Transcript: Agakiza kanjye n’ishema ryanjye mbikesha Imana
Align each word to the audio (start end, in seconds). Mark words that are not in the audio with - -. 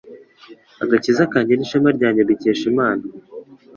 Agakiza 0.83 1.23
kanjye 1.31 1.53
n’ishema 1.55 1.89
ryanjye 1.97 2.21
mbikesha 2.27 2.65
Imana 2.73 3.03